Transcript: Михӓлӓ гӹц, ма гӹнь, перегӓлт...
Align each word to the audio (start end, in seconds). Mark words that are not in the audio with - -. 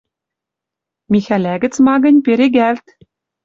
Михӓлӓ 1.11 1.55
гӹц, 1.63 1.75
ма 1.85 1.95
гӹнь, 2.03 2.23
перегӓлт... 2.25 2.85